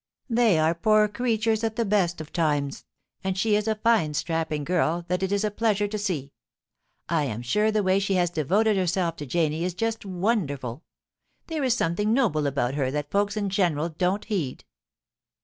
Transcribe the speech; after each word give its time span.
They 0.31 0.57
are 0.57 0.73
poor 0.73 1.07
creatures 1.07 1.63
at 1.63 1.75
the 1.75 1.85
best 1.85 2.19
of 2.19 2.33
times, 2.33 2.85
and 3.23 3.37
she 3.37 3.55
is 3.55 3.67
a 3.67 3.75
fine 3.75 4.15
strapping 4.15 4.63
girl 4.63 5.05
that 5.07 5.21
it 5.21 5.31
is 5.31 5.43
a 5.43 5.51
pleasure 5.51 5.87
to 5.87 5.97
see. 5.99 6.33
I 7.07 7.25
am 7.25 7.43
sure 7.43 7.69
the 7.71 7.83
way 7.83 7.99
she 7.99 8.15
has 8.15 8.31
devoted 8.31 8.75
herself 8.77 9.15
to 9.17 9.27
Janie 9.27 9.63
is 9.63 9.75
just 9.75 10.03
wonderful. 10.03 10.83
There 11.45 11.63
is 11.63 11.75
something 11.75 12.13
noble 12.15 12.47
about 12.47 12.73
her 12.73 12.89
that 12.89 13.11
folks 13.11 13.37
in 13.37 13.51
general 13.51 13.89
don't 13.89 14.25
heed.' 14.25 14.63